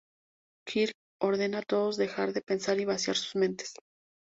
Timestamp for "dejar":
1.95-2.33